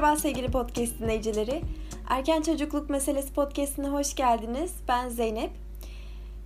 [0.00, 1.62] Merhaba sevgili podcast dinleyicileri.
[2.08, 4.74] Erken Çocukluk Meselesi podcastine hoş geldiniz.
[4.88, 5.50] Ben Zeynep.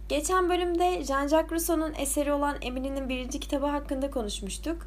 [0.08, 4.86] Geçen bölümde Jean-Jacques Rousseau'nun eseri olan Emily'nin birinci kitabı hakkında konuşmuştuk.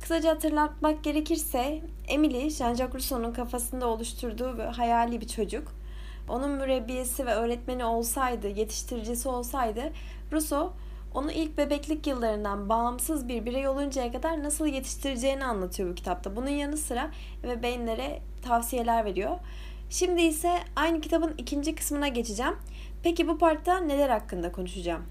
[0.00, 5.68] Kısaca hatırlatmak gerekirse Emily, Jean-Jacques Rousseau'nun kafasında oluşturduğu hayali bir çocuk.
[6.28, 9.82] Onun mürebbiyesi ve öğretmeni olsaydı, yetiştiricisi olsaydı
[10.32, 10.72] Rousseau
[11.14, 16.36] onu ilk bebeklik yıllarından bağımsız bir birey oluncaya kadar nasıl yetiştireceğini anlatıyor bu kitapta.
[16.36, 17.10] Bunun yanı sıra
[17.42, 19.36] ve beyinlere tavsiyeler veriyor.
[19.90, 22.54] Şimdi ise aynı kitabın ikinci kısmına geçeceğim.
[23.02, 25.02] Peki bu partta neler hakkında konuşacağım?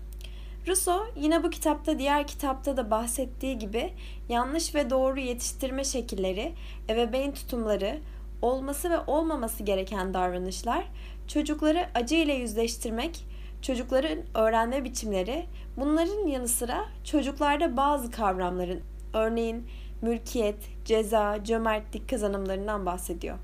[0.67, 3.93] Rousseau yine bu kitapta diğer kitapta da bahsettiği gibi
[4.29, 6.53] yanlış ve doğru yetiştirme şekilleri,
[6.89, 7.99] ebeveyn tutumları,
[8.41, 10.85] olması ve olmaması gereken davranışlar,
[11.27, 13.25] çocukları acı ile yüzleştirmek,
[13.63, 15.45] çocukların öğrenme biçimleri,
[15.77, 18.81] bunların yanı sıra çocuklarda bazı kavramların,
[19.13, 19.67] örneğin
[20.01, 23.37] mülkiyet, ceza, cömertlik kazanımlarından bahsediyor.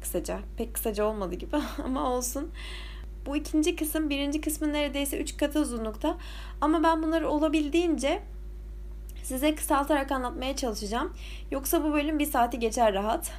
[0.00, 2.50] Kısaca, pek kısaca olmadı gibi ama olsun.
[3.26, 6.16] Bu ikinci kısım birinci kısmın neredeyse 3 katı uzunlukta.
[6.60, 8.22] Ama ben bunları olabildiğince
[9.22, 11.12] size kısaltarak anlatmaya çalışacağım.
[11.50, 13.32] Yoksa bu bölüm bir saati geçer rahat.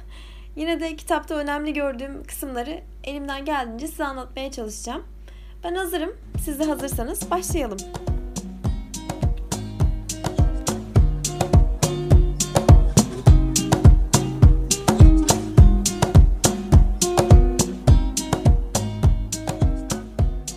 [0.56, 5.11] Yine de kitapta önemli gördüğüm kısımları elimden geldiğince size anlatmaya çalışacağım.
[5.64, 6.12] Ben hazırım.
[6.44, 7.78] Siz de hazırsanız başlayalım.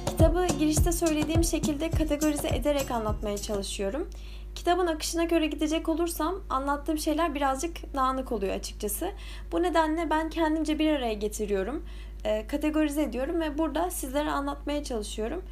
[0.08, 4.10] Kitabı girişte söylediğim şekilde kategorize ederek anlatmaya çalışıyorum.
[4.56, 9.12] Kitabın akışına göre gidecek olursam anlattığım şeyler birazcık dağınık oluyor açıkçası.
[9.52, 11.86] Bu nedenle ben kendimce bir araya getiriyorum,
[12.26, 15.44] e, kategorize ediyorum ve burada sizlere anlatmaya çalışıyorum.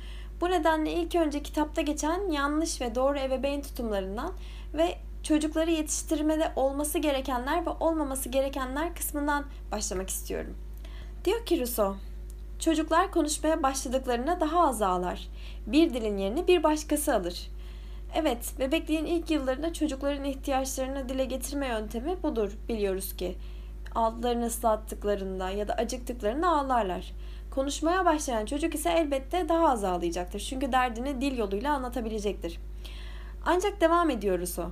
[0.41, 4.33] Bu nedenle ilk önce kitapta geçen yanlış ve doğru ebeveyn tutumlarından
[4.73, 10.57] ve çocukları yetiştirmede olması gerekenler ve olmaması gerekenler kısmından başlamak istiyorum.
[11.25, 11.95] Diyor ki Rousseau,
[12.59, 15.27] çocuklar konuşmaya başladıklarında daha az ağlar.
[15.67, 17.49] Bir dilin yerini bir başkası alır.
[18.15, 23.35] Evet, bebekliğin ilk yıllarında çocukların ihtiyaçlarını dile getirme yöntemi budur biliyoruz ki.
[23.95, 27.13] Altlarını ıslattıklarında ya da acıktıklarında ağlarlar.
[27.51, 30.39] Konuşmaya başlayan çocuk ise elbette daha az ağlayacaktır.
[30.39, 32.59] Çünkü derdini dil yoluyla anlatabilecektir.
[33.45, 34.63] Ancak devam ediyoruz o.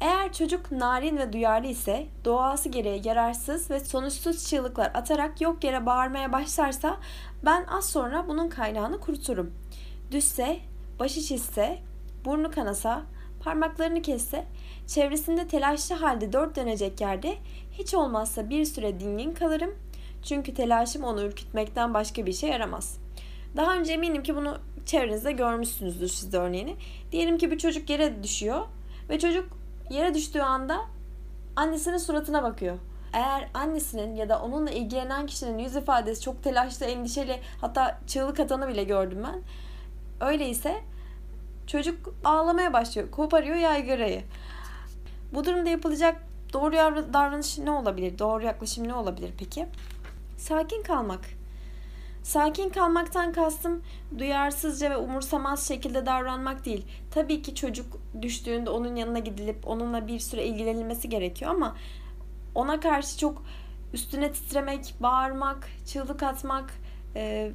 [0.00, 5.86] Eğer çocuk narin ve duyarlı ise doğası gereği yararsız ve sonuçsuz çığlıklar atarak yok yere
[5.86, 6.96] bağırmaya başlarsa
[7.44, 9.54] ben az sonra bunun kaynağını kuruturum.
[10.10, 10.58] Düşse,
[10.98, 11.78] başı çizse,
[12.24, 13.02] burnu kanasa,
[13.40, 14.44] parmaklarını kesse,
[14.86, 17.34] çevresinde telaşlı halde dört dönecek yerde
[17.78, 19.74] hiç olmazsa bir süre dingin kalırım.
[20.22, 22.98] Çünkü telaşım onu ürkütmekten başka bir şey yaramaz.
[23.56, 26.76] Daha önce eminim ki bunu çevrenizde görmüşsünüzdür siz de örneğini.
[27.12, 28.66] Diyelim ki bir çocuk yere düşüyor
[29.08, 29.48] ve çocuk
[29.90, 30.80] yere düştüğü anda
[31.56, 32.78] annesinin suratına bakıyor.
[33.12, 38.68] Eğer annesinin ya da onunla ilgilenen kişinin yüz ifadesi çok telaşlı, endişeli hatta çığlık atanı
[38.68, 39.40] bile gördüm ben.
[40.28, 40.80] Öyleyse
[41.66, 43.10] çocuk ağlamaya başlıyor.
[43.10, 44.22] Koparıyor yaygarayı.
[45.34, 46.16] Bu durumda yapılacak
[46.54, 46.72] doğru
[47.12, 48.18] davranış ne olabilir?
[48.18, 49.66] Doğru yaklaşım ne olabilir peki?
[50.36, 51.20] Sakin kalmak.
[52.22, 53.82] Sakin kalmaktan kastım
[54.18, 56.86] duyarsızca ve umursamaz şekilde davranmak değil.
[57.10, 57.86] Tabii ki çocuk
[58.22, 61.76] düştüğünde onun yanına gidilip onunla bir süre ilgilenilmesi gerekiyor ama
[62.54, 63.42] ona karşı çok
[63.92, 66.74] üstüne titremek, bağırmak, çığlık atmak,
[67.16, 67.52] e,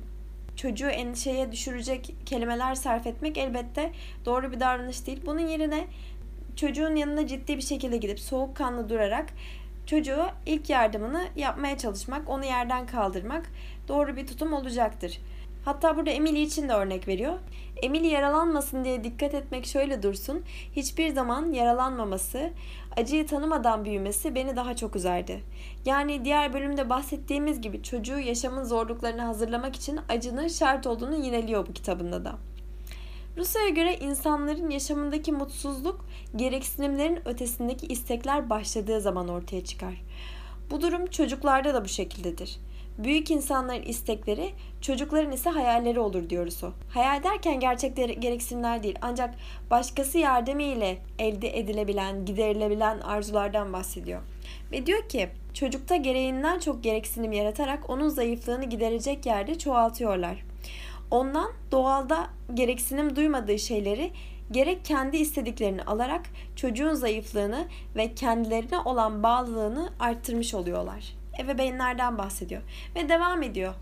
[0.56, 3.92] çocuğu endişeye düşürecek kelimeler sarf etmek elbette
[4.26, 5.22] doğru bir davranış değil.
[5.26, 5.88] Bunun yerine
[6.60, 9.26] çocuğun yanına ciddi bir şekilde gidip soğukkanlı durarak
[9.86, 13.50] çocuğa ilk yardımını yapmaya çalışmak, onu yerden kaldırmak
[13.88, 15.20] doğru bir tutum olacaktır.
[15.66, 17.34] Hatta burada Emily için de örnek veriyor.
[17.82, 20.44] Emily yaralanmasın diye dikkat etmek şöyle dursun.
[20.76, 22.50] Hiçbir zaman yaralanmaması,
[22.98, 25.44] acıyı tanımadan büyümesi beni daha çok üzerdi.
[25.86, 31.74] Yani diğer bölümde bahsettiğimiz gibi çocuğu yaşamın zorluklarını hazırlamak için acının şart olduğunu yineliyor bu
[31.74, 32.49] kitabında da.
[33.40, 36.06] Rusya'ya göre insanların yaşamındaki mutsuzluk
[36.36, 39.94] gereksinimlerin ötesindeki istekler başladığı zaman ortaya çıkar.
[40.72, 42.60] Bu durum çocuklarda da bu şekildedir.
[42.98, 44.52] Büyük insanların istekleri,
[44.82, 46.72] çocukların ise hayalleri olur diyoruz o.
[46.94, 49.36] Hayal derken gerçek gereksinimler değil ancak
[49.72, 54.22] başkası yardımı ile elde edilebilen, giderilebilen arzulardan bahsediyor.
[54.72, 60.49] Ve diyor ki çocukta gereğinden çok gereksinim yaratarak onun zayıflığını giderecek yerde çoğaltıyorlar.
[61.12, 64.12] Ondan doğalda gereksinim duymadığı şeyleri
[64.52, 66.22] gerek kendi istediklerini alarak
[66.56, 71.14] çocuğun zayıflığını ve kendilerine olan bağlılığını arttırmış oluyorlar.
[71.40, 72.62] Ebeveynlerden bahsediyor
[72.96, 73.74] ve devam ediyor.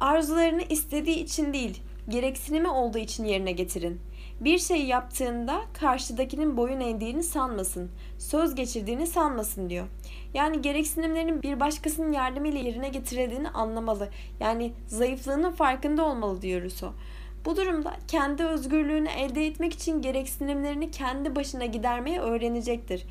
[0.00, 4.00] Arzularını istediği için değil, gereksinimi olduğu için yerine getirin.
[4.40, 9.86] Bir şey yaptığında karşıdakinin boyun eğdiğini sanmasın, söz geçirdiğini sanmasın diyor.
[10.34, 14.08] Yani gereksinimlerinin bir başkasının yardımıyla yerine getirildiğini anlamalı.
[14.40, 16.92] Yani zayıflığının farkında olmalı diyor Rousseau.
[17.44, 23.06] Bu durumda kendi özgürlüğünü elde etmek için gereksinimlerini kendi başına gidermeyi öğrenecektir.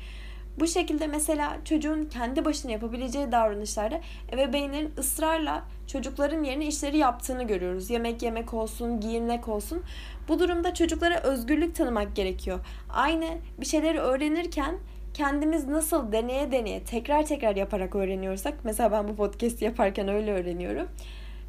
[0.60, 4.00] Bu şekilde mesela çocuğun kendi başına yapabileceği davranışlarda
[4.32, 7.90] ebeveynlerin ısrarla çocukların yerine işleri yaptığını görüyoruz.
[7.90, 9.82] Yemek yemek olsun, giyinmek olsun.
[10.28, 12.60] Bu durumda çocuklara özgürlük tanımak gerekiyor.
[12.90, 13.26] Aynı
[13.60, 14.74] bir şeyleri öğrenirken
[15.14, 20.88] kendimiz nasıl deneye deneye tekrar tekrar yaparak öğreniyorsak mesela ben bu podcast yaparken öyle öğreniyorum.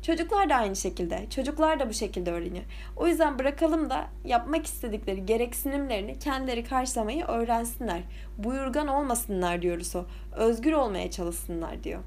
[0.01, 1.29] Çocuklar da aynı şekilde.
[1.29, 2.65] Çocuklar da bu şekilde öğreniyor.
[2.97, 8.01] O yüzden bırakalım da yapmak istedikleri gereksinimlerini kendileri karşılamayı öğrensinler.
[8.37, 10.05] Buyurgan olmasınlar diyoruz o.
[10.35, 11.99] Özgür olmaya çalışsınlar diyor.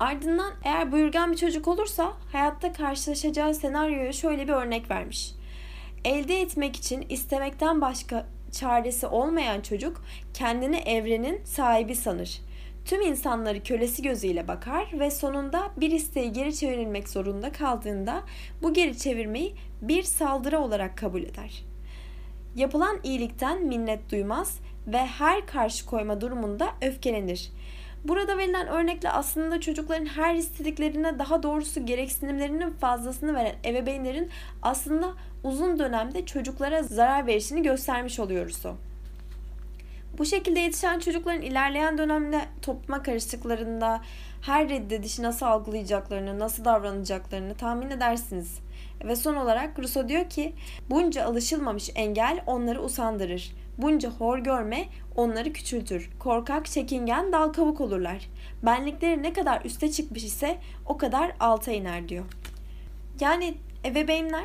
[0.00, 5.32] Ardından eğer buyurgan bir çocuk olursa hayatta karşılaşacağı senaryoya şöyle bir örnek vermiş.
[6.04, 10.04] Elde etmek için istemekten başka çaresi olmayan çocuk
[10.34, 12.40] kendini evrenin sahibi sanır.
[12.84, 18.22] Tüm insanları kölesi gözüyle bakar ve sonunda bir isteği geri çevrilmek zorunda kaldığında
[18.62, 21.64] bu geri çevirmeyi bir saldırı olarak kabul eder.
[22.56, 27.50] Yapılan iyilikten minnet duymaz ve her karşı koyma durumunda öfkelenir.
[28.04, 34.30] Burada verilen örnekle aslında çocukların her istediklerine daha doğrusu gereksinimlerinin fazlasını veren ebeveynlerin
[34.62, 35.12] aslında
[35.44, 38.62] uzun dönemde çocuklara zarar verişini göstermiş oluyoruz.
[40.18, 44.00] Bu şekilde yetişen çocukların ilerleyen dönemde topluma karıştıklarında
[44.42, 48.58] her reddedişi nasıl algılayacaklarını, nasıl davranacaklarını tahmin edersiniz.
[49.04, 50.52] Ve son olarak Rousseau diyor ki
[50.90, 53.52] bunca alışılmamış engel onları usandırır.
[53.78, 56.10] Bunca hor görme onları küçültür.
[56.18, 58.28] Korkak, çekingen, dal kabuk olurlar.
[58.62, 62.24] Benlikleri ne kadar üste çıkmış ise o kadar alta iner diyor.
[63.20, 63.54] Yani
[63.84, 64.44] ebeveynler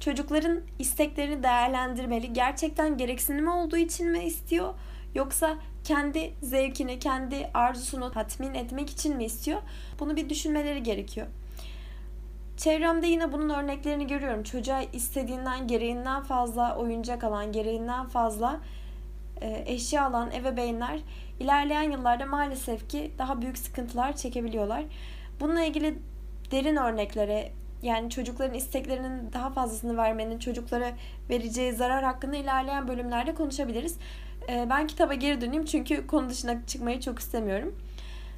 [0.00, 2.32] çocukların isteklerini değerlendirmeli.
[2.32, 4.74] Gerçekten gereksinimi olduğu için mi istiyor?
[5.14, 9.62] Yoksa kendi zevkini, kendi arzusunu tatmin etmek için mi istiyor?
[10.00, 11.26] Bunu bir düşünmeleri gerekiyor.
[12.56, 14.42] Çevremde yine bunun örneklerini görüyorum.
[14.42, 18.60] Çocuğa istediğinden, gereğinden fazla oyuncak alan, gereğinden fazla
[19.40, 21.00] e, eşya alan ebeveynler
[21.40, 24.84] ilerleyen yıllarda maalesef ki daha büyük sıkıntılar çekebiliyorlar.
[25.40, 25.98] Bununla ilgili
[26.50, 30.92] derin örneklere yani çocukların isteklerinin daha fazlasını vermenin çocuklara
[31.30, 33.96] vereceği zarar hakkında ilerleyen bölümlerde konuşabiliriz.
[34.48, 37.78] E, ben kitaba geri döneyim çünkü konu dışına çıkmayı çok istemiyorum.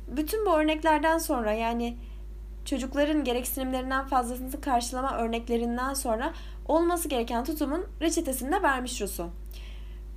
[0.09, 1.97] Bütün bu örneklerden sonra yani
[2.69, 6.33] çocukların gereksinimlerinden fazlasını karşılama örneklerinden sonra
[6.67, 9.31] olması gereken tutumun reçetesini de vermiş Rousseau.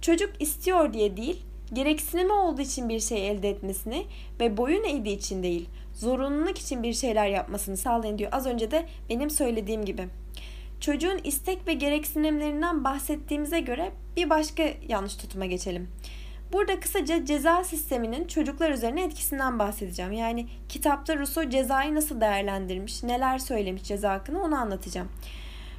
[0.01, 1.43] Çocuk istiyor diye değil,
[1.73, 4.05] gereksinimi olduğu için bir şey elde etmesini
[4.39, 8.29] ve boyun eğdiği için değil, zorunluluk için bir şeyler yapmasını sağlayın diyor.
[8.33, 10.07] Az önce de benim söylediğim gibi.
[10.79, 15.89] Çocuğun istek ve gereksinimlerinden bahsettiğimize göre bir başka yanlış tutuma geçelim.
[16.53, 20.11] Burada kısaca ceza sisteminin çocuklar üzerine etkisinden bahsedeceğim.
[20.11, 25.09] Yani kitapta Rousseau cezayı nasıl değerlendirmiş, neler söylemiş ceza hakkında onu anlatacağım.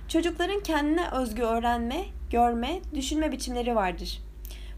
[0.09, 4.19] Çocukların kendine özgü öğrenme, görme, düşünme biçimleri vardır.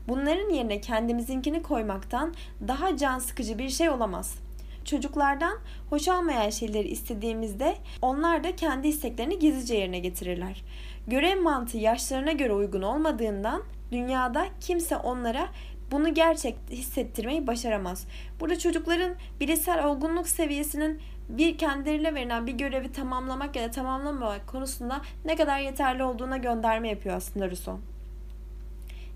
[0.08, 2.34] Bunların yerine kendimizinkini koymaktan
[2.68, 4.38] daha can sıkıcı bir şey olamaz.
[4.84, 5.58] Çocuklardan
[5.90, 10.64] hoş olmayan şeyleri istediğimizde onlar da kendi isteklerini gizlice yerine getirirler.
[11.06, 15.48] Görev mantığı yaşlarına göre uygun olmadığından dünyada kimse onlara
[15.94, 18.06] bunu gerçek hissettirmeyi başaramaz.
[18.40, 25.00] Burada çocukların bilişsel olgunluk seviyesinin bir kendileriyle verilen bir görevi tamamlamak ya da tamamlamamak konusunda
[25.24, 27.78] ne kadar yeterli olduğuna gönderme yapıyor aslında Rousseau.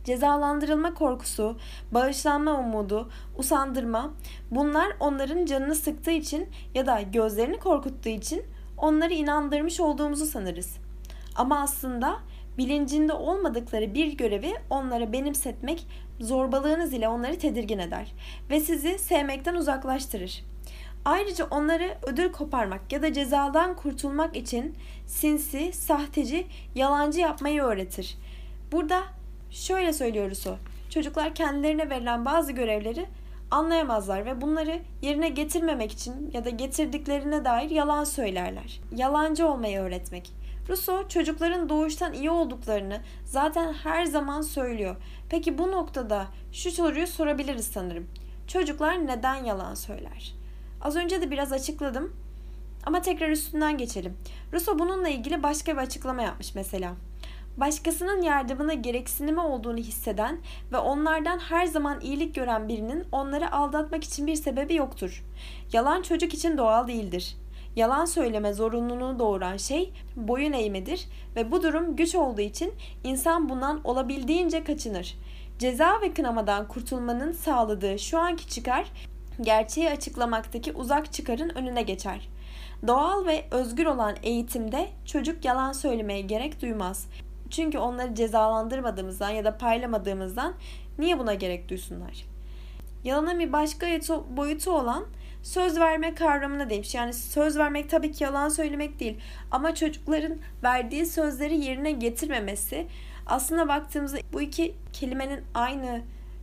[0.04, 1.56] Cezalandırılma korkusu,
[1.92, 4.10] bağışlanma umudu, usandırma
[4.50, 8.42] bunlar onların canını sıktığı için ya da gözlerini korkuttuğu için
[8.76, 10.76] onları inandırmış olduğumuzu sanırız.
[11.36, 12.18] Ama aslında
[12.58, 15.86] bilincinde olmadıkları bir görevi onlara benimsetmek
[16.20, 18.12] zorbalığınız ile onları tedirgin eder
[18.50, 20.44] ve sizi sevmekten uzaklaştırır.
[21.04, 24.74] Ayrıca onları ödül koparmak ya da cezadan kurtulmak için
[25.06, 28.18] sinsi, sahteci, yalancı yapmayı öğretir.
[28.72, 29.02] Burada
[29.50, 30.54] şöyle söylüyoruz o.
[30.90, 33.06] Çocuklar kendilerine verilen bazı görevleri
[33.50, 38.80] anlayamazlar ve bunları yerine getirmemek için ya da getirdiklerine dair yalan söylerler.
[38.96, 40.32] Yalancı olmayı öğretmek.
[40.68, 44.96] Rousseau çocukların doğuştan iyi olduklarını zaten her zaman söylüyor.
[45.30, 48.06] Peki bu noktada şu soruyu sorabiliriz sanırım.
[48.46, 50.34] Çocuklar neden yalan söyler?
[50.80, 52.16] Az önce de biraz açıkladım
[52.86, 54.16] ama tekrar üstünden geçelim.
[54.52, 56.94] Rousseau bununla ilgili başka bir açıklama yapmış mesela.
[57.56, 60.38] Başkasının yardımına gereksinimi olduğunu hisseden
[60.72, 65.24] ve onlardan her zaman iyilik gören birinin onları aldatmak için bir sebebi yoktur.
[65.72, 67.36] Yalan çocuk için doğal değildir.
[67.76, 72.72] Yalan söyleme zorunluluğunu doğuran şey boyun eğmedir ve bu durum güç olduğu için
[73.04, 75.18] insan bundan olabildiğince kaçınır.
[75.58, 78.92] Ceza ve kınamadan kurtulmanın sağladığı şu anki çıkar,
[79.40, 82.28] gerçeği açıklamaktaki uzak çıkarın önüne geçer.
[82.86, 87.06] Doğal ve özgür olan eğitimde çocuk yalan söylemeye gerek duymaz.
[87.50, 90.54] Çünkü onları cezalandırmadığımızdan ya da paylamadığımızdan
[90.98, 92.24] niye buna gerek duysunlar?
[93.04, 93.86] Yalanın bir başka
[94.36, 95.04] boyutu olan
[95.48, 96.94] söz verme kavramına demiş.
[96.94, 99.20] Yani söz vermek tabii ki yalan söylemek değil.
[99.50, 102.86] Ama çocukların verdiği sözleri yerine getirmemesi
[103.26, 106.00] aslında baktığımızda bu iki kelimenin aynı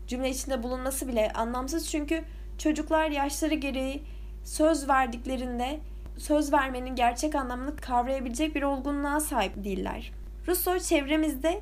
[0.07, 1.91] cümle içinde bulunması bile anlamsız.
[1.91, 2.23] Çünkü
[2.57, 4.03] çocuklar yaşları gereği
[4.43, 5.79] söz verdiklerinde
[6.17, 10.11] söz vermenin gerçek anlamını kavrayabilecek bir olgunluğa sahip değiller.
[10.47, 11.61] Rousseau çevremizde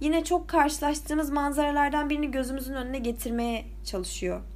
[0.00, 4.51] yine çok karşılaştığımız manzaralardan birini gözümüzün önüne getirmeye çalışıyor.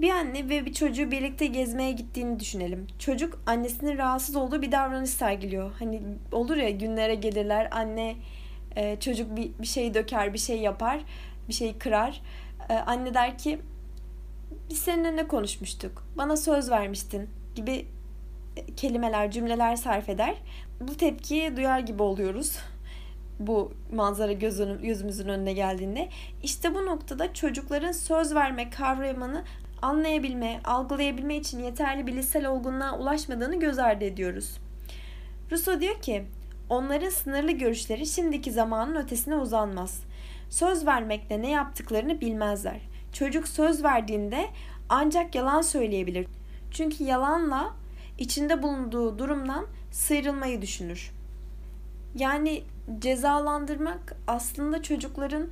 [0.00, 2.86] Bir anne ve bir çocuğu birlikte gezmeye gittiğini düşünelim.
[2.98, 5.72] Çocuk annesinin rahatsız olduğu bir davranış sergiliyor.
[5.78, 6.02] Hani
[6.32, 8.16] olur ya günlere gelirler anne
[8.76, 11.00] e, çocuk bir, bir şey döker, bir şey yapar,
[11.48, 12.22] bir şey kırar.
[12.68, 13.60] E, anne der ki
[14.70, 16.06] biz seninle ne konuşmuştuk?
[16.16, 17.86] Bana söz vermiştin gibi
[18.76, 20.34] kelimeler, cümleler sarf eder.
[20.80, 22.58] Bu tepkiyi duyar gibi oluyoruz.
[23.40, 26.08] Bu manzara gözümüzün önüne geldiğinde.
[26.42, 29.44] İşte bu noktada çocukların söz verme kavramını
[29.82, 34.58] anlayabilme, algılayabilme için yeterli bilişsel olgunluğa ulaşmadığını göz ardı ediyoruz.
[35.50, 36.24] Rousseau diyor ki,
[36.68, 40.02] onların sınırlı görüşleri şimdiki zamanın ötesine uzanmaz.
[40.50, 42.80] Söz vermekle ne yaptıklarını bilmezler.
[43.12, 44.46] Çocuk söz verdiğinde
[44.88, 46.26] ancak yalan söyleyebilir.
[46.70, 47.74] Çünkü yalanla
[48.18, 51.12] içinde bulunduğu durumdan sıyrılmayı düşünür.
[52.14, 52.62] Yani
[52.98, 55.46] cezalandırmak aslında çocukların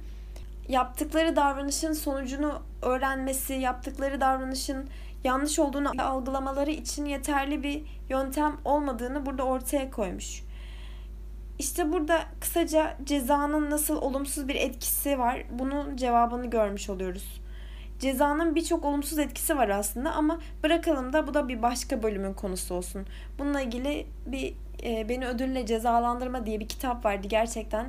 [0.69, 4.89] yaptıkları davranışın sonucunu öğrenmesi, yaptıkları davranışın
[5.25, 10.43] yanlış olduğunu algılamaları için yeterli bir yöntem olmadığını burada ortaya koymuş.
[11.59, 17.41] İşte burada kısaca cezanın nasıl olumsuz bir etkisi var bunun cevabını görmüş oluyoruz.
[17.99, 22.75] Cezanın birçok olumsuz etkisi var aslında ama bırakalım da bu da bir başka bölümün konusu
[22.75, 23.07] olsun.
[23.39, 27.87] Bununla ilgili bir e, Beni Ödülle Cezalandırma diye bir kitap vardı gerçekten.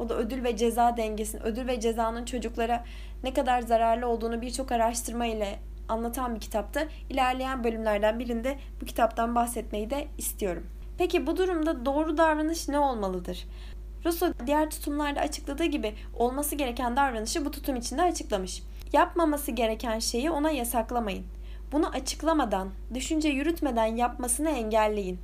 [0.00, 2.84] O da ödül ve ceza dengesini, ödül ve cezanın çocuklara
[3.22, 6.88] ne kadar zararlı olduğunu birçok araştırma ile anlatan bir kitaptı.
[7.10, 10.66] İlerleyen bölümlerden birinde bu kitaptan bahsetmeyi de istiyorum.
[10.98, 13.46] Peki bu durumda doğru davranış ne olmalıdır?
[14.04, 18.62] Rousseau diğer tutumlarda açıkladığı gibi olması gereken davranışı bu tutum içinde açıklamış.
[18.92, 21.24] Yapmaması gereken şeyi ona yasaklamayın.
[21.72, 25.18] Bunu açıklamadan, düşünce yürütmeden yapmasını engelleyin.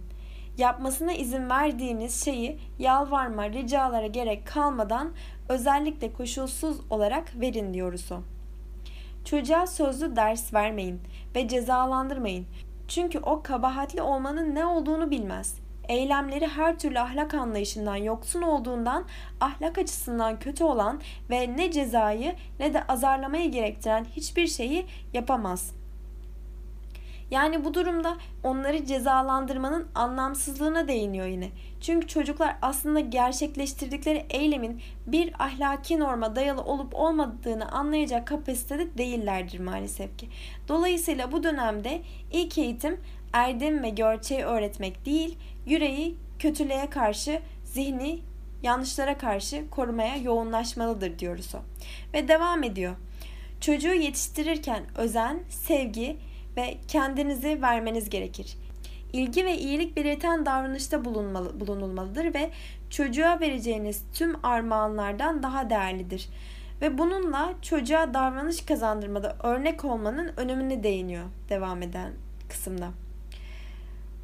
[0.58, 5.12] Yapmasına izin verdiğiniz şeyi yalvarma, ricalara gerek kalmadan
[5.48, 8.20] özellikle koşulsuz olarak verin diyoruz o.
[9.24, 11.00] Çocuğa sözlü ders vermeyin
[11.34, 12.46] ve cezalandırmayın.
[12.88, 19.04] Çünkü o kabahatli olmanın ne olduğunu bilmez eylemleri her türlü ahlak anlayışından yoksun olduğundan
[19.40, 25.72] ahlak açısından kötü olan ve ne cezayı ne de azarlamayı gerektiren hiçbir şeyi yapamaz.
[27.30, 31.48] Yani bu durumda onları cezalandırmanın anlamsızlığına değiniyor yine.
[31.80, 40.18] Çünkü çocuklar aslında gerçekleştirdikleri eylemin bir ahlaki norma dayalı olup olmadığını anlayacak kapasitede değillerdir maalesef
[40.18, 40.28] ki.
[40.68, 42.02] Dolayısıyla bu dönemde
[42.32, 43.00] ilk eğitim
[43.32, 48.20] erdem ve gerçeği öğretmek değil, yüreği kötülüğe karşı, zihni
[48.62, 51.58] yanlışlara karşı korumaya yoğunlaşmalıdır diyoruz o.
[52.14, 52.96] Ve devam ediyor.
[53.60, 56.16] Çocuğu yetiştirirken özen, sevgi
[56.56, 58.56] ve kendinizi vermeniz gerekir.
[59.12, 62.50] İlgi ve iyilik belirten davranışta bulunmalı, bulunulmalıdır ve
[62.90, 66.28] çocuğa vereceğiniz tüm armağanlardan daha değerlidir.
[66.82, 72.12] Ve bununla çocuğa davranış kazandırmada örnek olmanın önemine değiniyor devam eden
[72.48, 72.88] kısımda.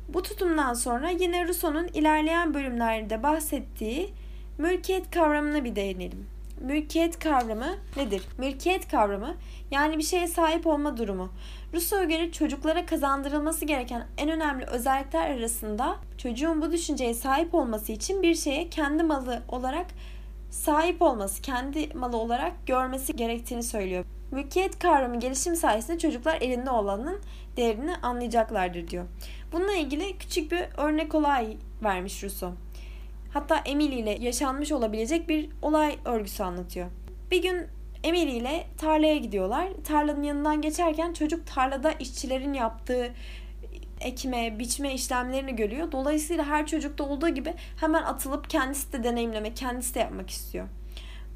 [0.08, 4.10] Bu tutumdan sonra yine Rousseau'nun ilerleyen bölümlerde bahsettiği
[4.58, 6.26] mülkiyet kavramına bir değinelim.
[6.60, 8.22] Mülkiyet kavramı nedir?
[8.38, 9.34] Mülkiyet kavramı
[9.70, 11.32] yani bir şeye sahip olma durumu.
[11.74, 18.22] Rousseau'ya göre çocuklara kazandırılması gereken en önemli özellikler arasında çocuğun bu düşünceye sahip olması için
[18.22, 19.86] bir şeye kendi malı olarak
[20.50, 24.04] sahip olması, kendi malı olarak görmesi gerektiğini söylüyor.
[24.30, 27.20] Mülkiyet kavramı gelişim sayesinde çocuklar elinde olanın
[27.56, 29.04] değerini anlayacaklardır diyor.
[29.52, 32.54] Bununla ilgili küçük bir örnek olay vermiş Rousseau.
[33.34, 36.86] Hatta Emily ile yaşanmış olabilecek bir olay örgüsü anlatıyor.
[37.30, 37.66] Bir gün
[38.04, 39.68] Emily ile tarlaya gidiyorlar.
[39.85, 43.12] Tarlanın yanından geçerken çocuk tarlada işçilerin yaptığı
[44.00, 45.92] ekme, biçme işlemlerini görüyor.
[45.92, 50.66] Dolayısıyla her çocukta olduğu gibi hemen atılıp kendisi de deneyimlemek, kendisi de yapmak istiyor.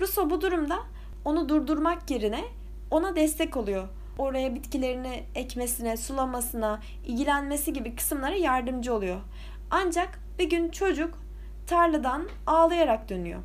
[0.00, 0.78] Rousseau bu durumda
[1.24, 2.44] onu durdurmak yerine
[2.90, 9.20] ona destek oluyor oraya bitkilerini ekmesine, sulamasına, ilgilenmesi gibi kısımlara yardımcı oluyor.
[9.70, 11.18] Ancak bir gün çocuk
[11.66, 13.40] tarladan ağlayarak dönüyor.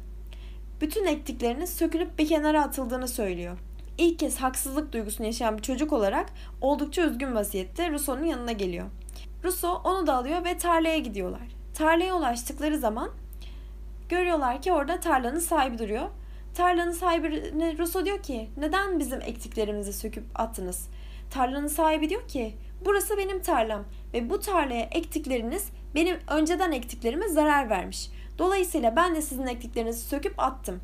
[0.81, 3.57] Bütün ektiklerinin sökülüp bir kenara atıldığını söylüyor.
[3.97, 6.29] İlk kez haksızlık duygusunu yaşayan bir çocuk olarak
[6.61, 8.85] oldukça üzgün vaziyette Rousseau'nun yanına geliyor.
[9.43, 11.41] Rousseau onu da alıyor ve tarlaya gidiyorlar.
[11.73, 13.09] Tarlaya ulaştıkları zaman
[14.09, 16.09] görüyorlar ki orada tarlanın sahibi duruyor.
[16.53, 20.87] Tarlanın sahibine Rousseau diyor ki neden bizim ektiklerimizi söküp attınız?
[21.31, 23.83] Tarlanın sahibi diyor ki burası benim tarlam
[24.13, 28.09] ve bu tarlaya ektikleriniz benim önceden ektiklerime zarar vermiş.
[28.41, 30.79] Dolayısıyla ben de sizin ektiklerinizi söküp attım.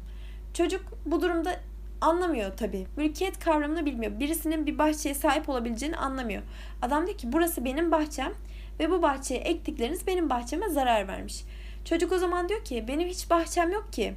[0.53, 1.59] Çocuk bu durumda
[2.01, 2.87] anlamıyor tabii.
[2.97, 4.19] Mülkiyet kavramını bilmiyor.
[4.19, 6.43] Birisinin bir bahçeye sahip olabileceğini anlamıyor.
[6.81, 8.33] Adam diyor ki burası benim bahçem
[8.79, 11.43] ve bu bahçeye ektikleriniz benim bahçeme zarar vermiş.
[11.85, 14.13] Çocuk o zaman diyor ki benim hiç bahçem yok ki.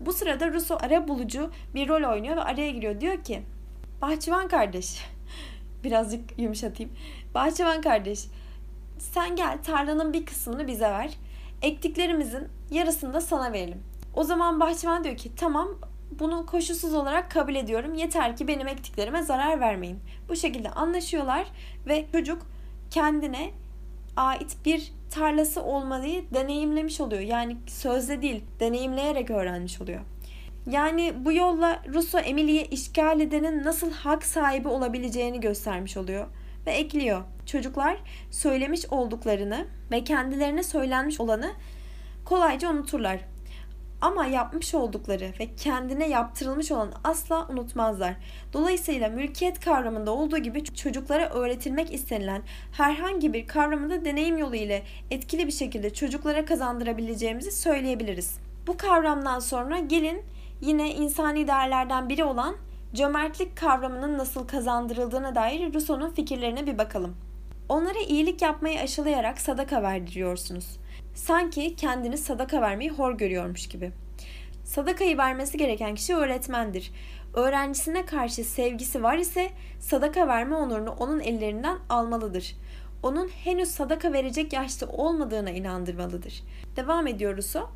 [0.00, 3.00] Bu sırada Russo ara bulucu bir rol oynuyor ve araya giriyor.
[3.00, 3.42] Diyor ki
[4.02, 5.04] bahçıvan kardeş
[5.84, 6.92] birazcık yumuşatayım.
[7.34, 8.24] Bahçıvan kardeş
[8.98, 11.10] sen gel tarlanın bir kısmını bize ver.
[11.62, 13.82] Ektiklerimizin yarısını da sana verelim.
[14.14, 15.68] O zaman bahçıvan diyor ki tamam
[16.18, 17.94] bunu koşulsuz olarak kabul ediyorum.
[17.94, 19.98] Yeter ki benim ektiklerime zarar vermeyin.
[20.28, 21.46] Bu şekilde anlaşıyorlar
[21.86, 22.42] ve çocuk
[22.90, 23.50] kendine
[24.16, 27.22] ait bir tarlası olmayı deneyimlemiş oluyor.
[27.22, 30.00] Yani sözle değil, deneyimleyerek öğrenmiş oluyor.
[30.66, 36.26] Yani bu yolla Rousseau Emily'ye işgal edenin nasıl hak sahibi olabileceğini göstermiş oluyor
[36.66, 37.22] ve ekliyor.
[37.46, 37.96] Çocuklar
[38.30, 41.52] söylemiş olduklarını ve kendilerine söylenmiş olanı
[42.24, 43.20] kolayca unuturlar.
[44.00, 48.14] Ama yapmış oldukları ve kendine yaptırılmış olanı asla unutmazlar.
[48.52, 54.82] Dolayısıyla mülkiyet kavramında olduğu gibi çocuklara öğretilmek istenilen herhangi bir kavramı da deneyim yolu ile
[55.10, 58.38] etkili bir şekilde çocuklara kazandırabileceğimizi söyleyebiliriz.
[58.66, 60.22] Bu kavramdan sonra gelin
[60.60, 62.56] yine insani değerlerden biri olan
[62.94, 67.16] cömertlik kavramının nasıl kazandırıldığına dair Rousseau'nun fikirlerine bir bakalım.
[67.68, 70.80] Onlara iyilik yapmayı aşılayarak sadaka verdiriyorsunuz.
[71.14, 73.92] Sanki kendini sadaka vermeyi hor görüyormuş gibi.
[74.64, 76.92] Sadakayı vermesi gereken kişi öğretmendir.
[77.34, 79.50] Öğrencisine karşı sevgisi var ise
[79.80, 82.56] sadaka verme onurunu onun ellerinden almalıdır.
[83.02, 86.42] Onun henüz sadaka verecek yaşta olmadığına inandırmalıdır.
[86.76, 87.70] Devam ediyoruz o.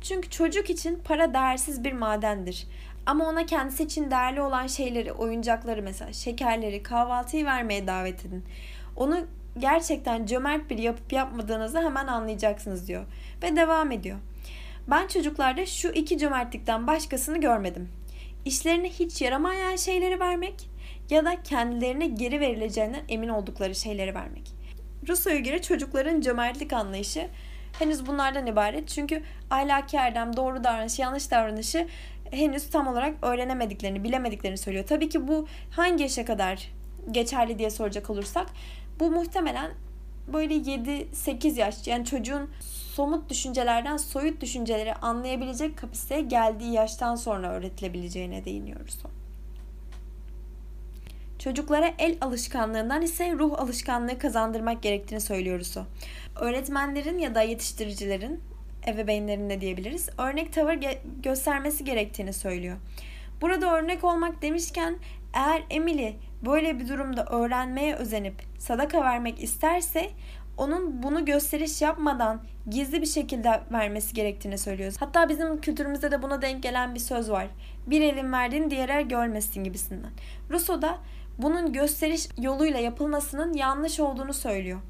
[0.00, 2.66] Çünkü çocuk için para değersiz bir madendir.
[3.06, 8.44] Ama ona kendisi için değerli olan şeyleri, oyuncakları mesela şekerleri, kahvaltıyı vermeye davet edin.
[8.96, 9.26] Onu
[9.58, 13.04] gerçekten cömert bir yapıp yapmadığınızı hemen anlayacaksınız diyor.
[13.42, 14.18] Ve devam ediyor.
[14.88, 17.88] Ben çocuklarda şu iki cömertlikten başkasını görmedim.
[18.44, 20.70] İşlerine hiç yaramayan şeyleri vermek
[21.10, 24.52] ya da kendilerine geri verileceğinden emin oldukları şeyleri vermek.
[25.08, 27.28] Rousseau'ya göre çocukların cömertlik anlayışı
[27.78, 28.88] henüz bunlardan ibaret.
[28.88, 31.88] Çünkü ahlaki erdem, doğru davranış, yanlış davranışı
[32.34, 34.84] henüz tam olarak öğrenemediklerini, bilemediklerini söylüyor.
[34.88, 36.70] Tabii ki bu hangi yaşa kadar
[37.10, 38.46] geçerli diye soracak olursak
[39.00, 39.70] bu muhtemelen
[40.32, 42.50] böyle 7-8 yaş yani çocuğun
[42.94, 48.98] somut düşüncelerden soyut düşünceleri anlayabilecek kapasiteye geldiği yaştan sonra öğretilebileceğine değiniyoruz.
[51.38, 55.76] Çocuklara el alışkanlığından ise ruh alışkanlığı kazandırmak gerektiğini söylüyoruz.
[56.40, 58.40] Öğretmenlerin ya da yetiştiricilerin,
[58.88, 62.76] ebeveynlerin ne diyebiliriz, örnek tavır ge- göstermesi gerektiğini söylüyor.
[63.40, 64.96] Burada örnek olmak demişken
[65.34, 66.16] eğer Emily
[66.46, 70.10] böyle bir durumda öğrenmeye özenip sadaka vermek isterse
[70.56, 74.96] onun bunu gösteriş yapmadan gizli bir şekilde vermesi gerektiğini söylüyoruz.
[75.00, 77.46] Hatta bizim kültürümüzde de buna denk gelen bir söz var.
[77.86, 80.10] Bir elin verdiğini diğer el görmesin gibisinden.
[80.50, 80.98] Rousseau da
[81.38, 84.80] bunun gösteriş yoluyla yapılmasının yanlış olduğunu söylüyor.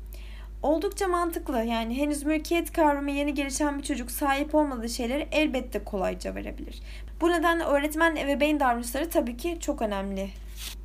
[0.64, 6.34] Oldukça mantıklı yani henüz mülkiyet kavramı yeni gelişen bir çocuk sahip olmadığı şeyleri elbette kolayca
[6.34, 6.82] verebilir.
[7.20, 10.28] Bu nedenle öğretmen ve beyin davranışları tabii ki çok önemli.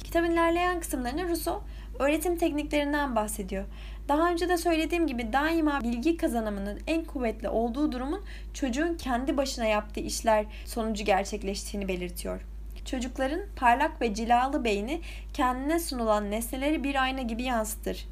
[0.04, 1.64] Kitabın ilerleyen kısımlarında Rousseau
[2.00, 3.66] öğretim tekniklerinden bahsediyor.
[4.08, 8.22] Daha önce de söylediğim gibi daima bilgi kazanımının en kuvvetli olduğu durumun
[8.54, 12.42] çocuğun kendi başına yaptığı işler sonucu gerçekleştiğini belirtiyor.
[12.86, 15.02] Çocukların parlak ve cilalı beyni
[15.34, 18.06] kendine sunulan nesneleri bir ayna gibi yansıtır.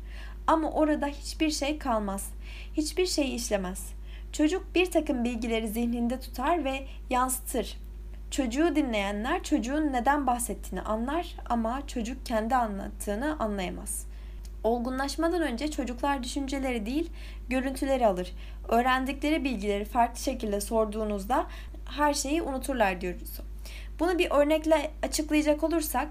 [0.47, 2.29] Ama orada hiçbir şey kalmaz.
[2.77, 3.89] Hiçbir şey işlemez.
[4.31, 7.77] Çocuk bir takım bilgileri zihninde tutar ve yansıtır.
[8.31, 14.07] Çocuğu dinleyenler çocuğun neden bahsettiğini anlar ama çocuk kendi anlattığını anlayamaz.
[14.63, 17.09] Olgunlaşmadan önce çocuklar düşünceleri değil,
[17.49, 18.33] görüntüleri alır.
[18.69, 21.45] Öğrendikleri bilgileri farklı şekilde sorduğunuzda
[21.85, 23.39] her şeyi unuturlar diyoruz.
[23.99, 26.07] Bunu bir örnekle açıklayacak olursak,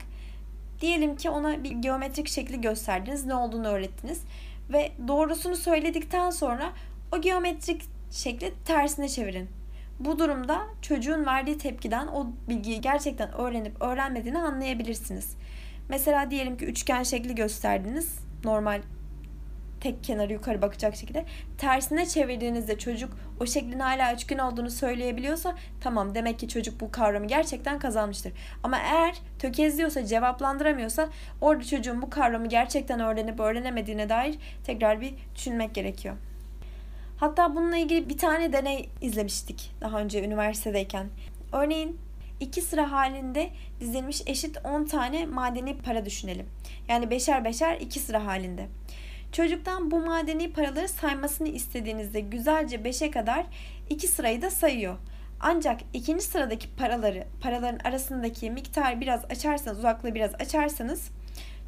[0.81, 4.23] diyelim ki ona bir geometrik şekli gösterdiniz, ne olduğunu öğrettiniz
[4.73, 6.73] ve doğrusunu söyledikten sonra
[7.12, 9.49] o geometrik şekli tersine çevirin.
[10.01, 15.37] Bu durumda çocuğun verdiği tepkiden o bilgiyi gerçekten öğrenip öğrenmediğini anlayabilirsiniz.
[15.89, 18.19] Mesela diyelim ki üçgen şekli gösterdiniz.
[18.45, 18.83] Normal
[19.81, 21.25] tek kenarı yukarı bakacak şekilde
[21.59, 27.27] tersine çevirdiğinizde çocuk o şeklin hala üçgen olduğunu söyleyebiliyorsa tamam demek ki çocuk bu kavramı
[27.27, 28.33] gerçekten kazanmıştır.
[28.62, 31.09] Ama eğer tökezliyorsa cevaplandıramıyorsa
[31.41, 36.17] orada çocuğun bu kavramı gerçekten öğrenip öğrenemediğine dair tekrar bir düşünmek gerekiyor.
[37.17, 41.07] Hatta bununla ilgili bir tane deney izlemiştik daha önce üniversitedeyken.
[41.53, 41.99] Örneğin
[42.41, 46.47] iki sıra halinde dizilmiş eşit 10 tane madeni para düşünelim.
[46.89, 48.67] Yani beşer beşer iki sıra halinde.
[49.33, 53.47] Çocuktan bu madeni paraları saymasını istediğinizde güzelce 5'e kadar
[53.91, 54.97] iki sırayı da sayıyor.
[55.41, 61.11] Ancak ikinci sıradaki paraları, paraların arasındaki miktarı biraz açarsanız, uzaklığı biraz açarsanız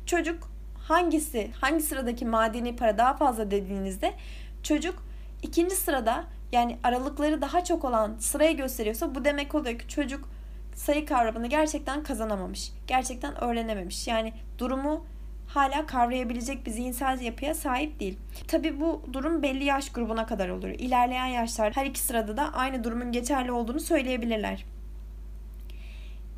[0.06, 4.14] çocuk hangisi, hangi sıradaki madeni para daha fazla dediğinizde
[4.62, 5.02] çocuk
[5.42, 10.28] ikinci sırada yani aralıkları daha çok olan sırayı gösteriyorsa bu demek oluyor ki çocuk
[10.74, 12.72] sayı kavramını gerçekten kazanamamış.
[12.86, 14.08] Gerçekten öğrenememiş.
[14.08, 15.04] Yani durumu
[15.48, 18.18] hala kavrayabilecek bir zihinsel yapıya sahip değil.
[18.48, 20.68] Tabi bu durum belli yaş grubuna kadar olur.
[20.68, 24.64] İlerleyen yaşlar her iki sırada da aynı durumun geçerli olduğunu söyleyebilirler.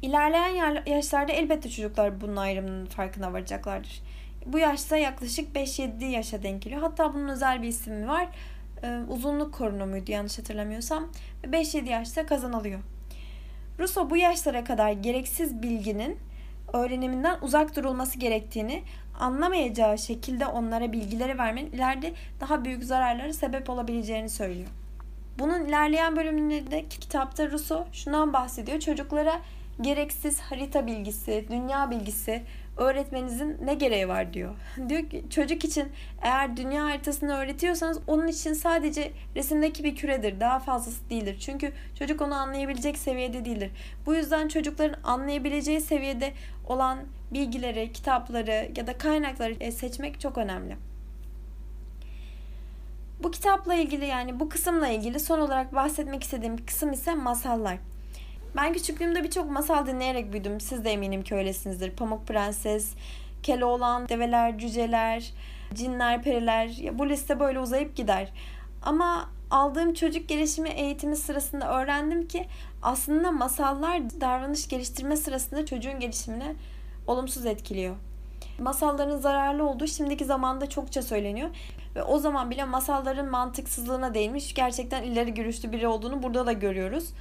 [0.03, 4.03] İlerleyen yaşlarda elbette çocuklar bunun ayrımının farkına varacaklardır.
[4.46, 6.83] Bu yaşta yaklaşık 5-7 yaşa denk geliyor.
[6.83, 8.29] Hatta bunun özel bir ismi var.
[8.83, 11.12] Ee, uzunluk korunumuydu yanlış hatırlamıyorsam.
[11.44, 12.81] 5-7 yaşta kazanılıyor.
[13.79, 16.18] Rousseau bu yaşlara kadar gereksiz bilginin
[16.73, 18.83] öğreniminden uzak durulması gerektiğini
[19.21, 24.69] anlamayacağı şekilde onlara bilgileri vermenin ileride daha büyük zararlara sebep olabileceğini söylüyor.
[25.39, 28.81] Bunun ilerleyen bölümünde kitapta Rousseau şundan bahsediyor.
[28.81, 29.41] Çocuklara
[29.81, 32.43] gereksiz harita bilgisi, dünya bilgisi
[32.81, 34.55] öğretmenizin ne gereği var diyor.
[34.88, 35.88] Diyor ki çocuk için
[36.23, 40.40] eğer dünya haritasını öğretiyorsanız onun için sadece resimdeki bir küredir.
[40.40, 41.37] Daha fazlası değildir.
[41.40, 43.71] Çünkü çocuk onu anlayabilecek seviyede değildir.
[44.07, 46.33] Bu yüzden çocukların anlayabileceği seviyede
[46.69, 46.99] olan
[47.31, 50.77] bilgileri, kitapları ya da kaynakları e, seçmek çok önemli.
[53.23, 57.79] Bu kitapla ilgili yani bu kısımla ilgili son olarak bahsetmek istediğim kısım ise masallar.
[58.57, 60.61] Ben küçüklüğümde birçok masal dinleyerek büyüdüm.
[60.61, 61.91] Siz de eminim ki öylesinizdir.
[61.91, 62.95] Pamuk Prenses,
[63.43, 65.33] Keloğlan, Develer, Cüceler,
[65.75, 66.67] Cinler, Periler.
[66.67, 68.33] Ya bu liste böyle uzayıp gider.
[68.83, 72.47] Ama aldığım çocuk gelişimi eğitimi sırasında öğrendim ki
[72.83, 76.55] aslında masallar davranış geliştirme sırasında çocuğun gelişimine
[77.07, 77.97] olumsuz etkiliyor.
[78.59, 81.51] Masalların zararlı olduğu şimdiki zamanda çokça söyleniyor.
[81.97, 87.13] Ve o zaman bile masalların mantıksızlığına değinmiş gerçekten ileri görüşlü biri olduğunu burada da görüyoruz.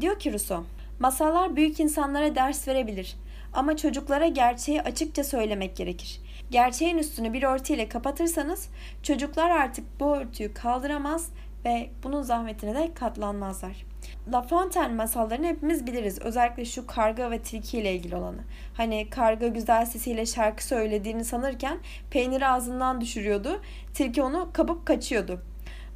[0.00, 0.64] Diyor ki Rousseau,
[0.98, 3.16] masallar büyük insanlara ders verebilir
[3.52, 6.20] ama çocuklara gerçeği açıkça söylemek gerekir.
[6.50, 8.68] Gerçeğin üstünü bir örtüyle kapatırsanız
[9.02, 11.30] çocuklar artık bu örtüyü kaldıramaz
[11.64, 13.86] ve bunun zahmetine de katlanmazlar.
[14.32, 16.18] La Fontaine masallarını hepimiz biliriz.
[16.18, 18.40] Özellikle şu karga ve tilki ile ilgili olanı.
[18.76, 21.78] Hani karga güzel sesiyle şarkı söylediğini sanırken
[22.10, 23.62] peyniri ağzından düşürüyordu.
[23.94, 25.42] Tilki onu kapıp kaçıyordu.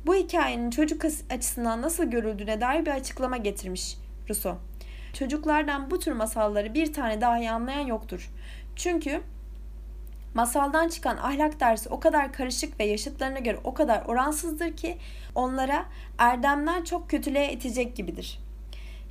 [0.07, 3.97] Bu hikayenin çocuk açısından nasıl görüldüğüne dair bir açıklama getirmiş
[4.29, 4.59] Rousseau.
[5.13, 8.31] Çocuklardan bu tür masalları bir tane dahi anlayan yoktur.
[8.77, 9.21] Çünkü
[10.35, 14.99] masaldan çıkan ahlak dersi o kadar karışık ve yaşıtlarına göre o kadar oransızdır ki
[15.35, 15.85] onlara
[16.19, 18.39] erdemden çok kötülüğe itecek gibidir.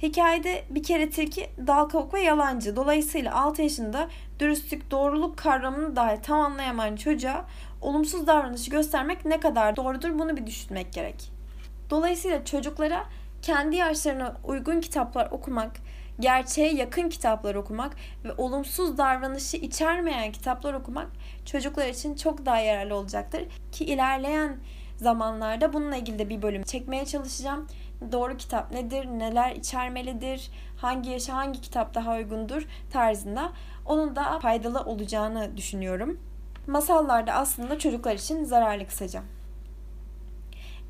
[0.02, 2.76] Hikayede bir kere tilki dal kavuk ve yalancı.
[2.76, 4.08] Dolayısıyla 6 yaşında
[4.40, 7.46] dürüstlük, doğruluk kavramını dahi tam anlayamayan çocuğa
[7.82, 11.32] olumsuz davranışı göstermek ne kadar doğrudur bunu bir düşünmek gerek.
[11.90, 13.06] Dolayısıyla çocuklara
[13.42, 15.72] kendi yaşlarına uygun kitaplar okumak,
[16.20, 21.08] gerçeğe yakın kitaplar okumak ve olumsuz davranışı içermeyen kitaplar okumak
[21.46, 23.44] çocuklar için çok daha yararlı olacaktır.
[23.72, 24.58] Ki ilerleyen
[24.98, 27.68] zamanlarda bununla ilgili de bir bölüm çekmeye çalışacağım.
[28.12, 33.52] Doğru kitap nedir, neler içermelidir, hangi yaşa hangi kitap daha uygundur tarzında
[33.86, 36.20] onun da faydalı olacağını düşünüyorum.
[36.72, 39.24] Masallar da aslında çocuklar için zararlı kısaca.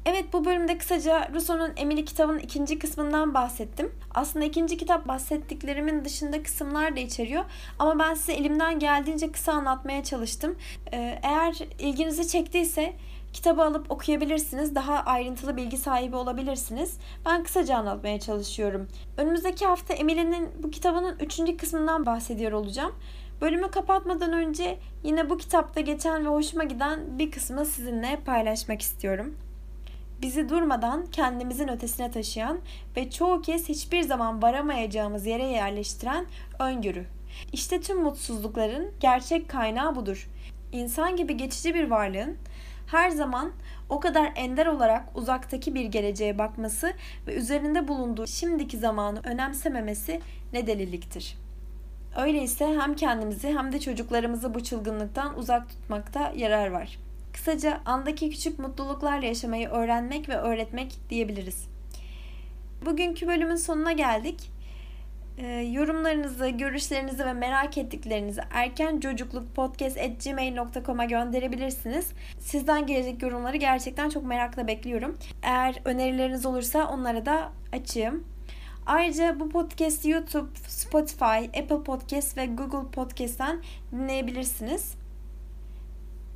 [0.06, 3.92] Evet bu bölümde kısaca Rousseau'nun Emily kitabının ikinci kısmından bahsettim.
[4.16, 7.44] Aslında ikinci kitap bahsettiklerimin dışında kısımlar da içeriyor.
[7.80, 10.56] Ama ben size elimden geldiğince kısa anlatmaya çalıştım.
[10.94, 12.94] Ee, eğer ilginizi çektiyse
[13.34, 14.76] kitabı alıp okuyabilirsiniz.
[14.76, 16.98] Daha ayrıntılı bilgi sahibi olabilirsiniz.
[17.26, 18.88] Ben kısaca anlatmaya çalışıyorum.
[19.18, 22.96] Önümüzdeki hafta Emily'nin bu kitabının üçüncü kısmından bahsediyor olacağım.
[23.42, 29.38] Bölümü kapatmadan önce yine bu kitapta geçen ve hoşuma giden bir kısmı sizinle paylaşmak istiyorum.
[30.22, 32.60] Bizi durmadan kendimizin ötesine taşıyan
[32.98, 36.26] ve çoğu kez hiçbir zaman varamayacağımız yere yerleştiren
[36.60, 37.06] öngörü.
[37.54, 40.30] İşte tüm mutsuzlukların gerçek kaynağı budur.
[40.72, 42.38] İnsan gibi geçici bir varlığın
[42.88, 43.52] her zaman
[43.90, 46.94] o kadar ender olarak uzaktaki bir geleceğe bakması
[47.28, 50.22] ve üzerinde bulunduğu şimdiki zamanı önemsememesi
[50.54, 51.38] ne deliliktir.
[52.18, 56.98] Öyleyse hem kendimizi hem de çocuklarımızı bu çılgınlıktan uzak tutmakta yarar var.
[57.34, 61.68] Kısaca andaki küçük mutluluklarla yaşamayı öğrenmek ve öğretmek diyebiliriz.
[62.86, 64.52] Bugünkü bölümün sonuna geldik.
[65.38, 72.12] Ee, yorumlarınızı, görüşlerinizi ve merak ettiklerinizi erken çocukluk podcast.gmail.com'a gönderebilirsiniz.
[72.40, 75.18] Sizden gelecek yorumları gerçekten çok merakla bekliyorum.
[75.44, 78.31] Eğer önerileriniz olursa onlara da açığım.
[78.92, 84.94] Ayrıca bu podcast YouTube, Spotify, Apple Podcast ve Google Podcast'ten dinleyebilirsiniz.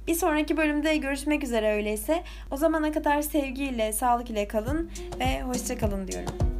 [0.07, 2.23] Bir sonraki bölümde görüşmek üzere öyleyse.
[2.51, 6.54] O zamana kadar sevgiyle, sağlık ile kalın ve hoşça kalın diyorum.